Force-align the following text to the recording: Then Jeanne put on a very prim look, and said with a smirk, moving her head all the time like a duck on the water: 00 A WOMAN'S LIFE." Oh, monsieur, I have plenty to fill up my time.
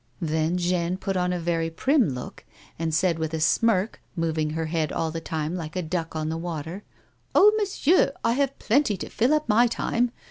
Then 0.19 0.57
Jeanne 0.57 0.97
put 0.97 1.15
on 1.15 1.31
a 1.31 1.39
very 1.39 1.69
prim 1.69 2.09
look, 2.09 2.43
and 2.79 2.91
said 2.91 3.19
with 3.19 3.35
a 3.35 3.39
smirk, 3.39 4.01
moving 4.15 4.49
her 4.49 4.65
head 4.65 4.91
all 4.91 5.11
the 5.11 5.21
time 5.21 5.55
like 5.55 5.75
a 5.75 5.83
duck 5.83 6.15
on 6.15 6.27
the 6.29 6.39
water: 6.39 6.81
00 6.81 6.81
A 6.81 6.81
WOMAN'S 6.81 7.23
LIFE." 7.23 7.31
Oh, 7.35 7.51
monsieur, 7.55 8.11
I 8.23 8.31
have 8.31 8.57
plenty 8.57 8.97
to 8.97 9.09
fill 9.11 9.31
up 9.31 9.47
my 9.47 9.67
time. 9.67 10.11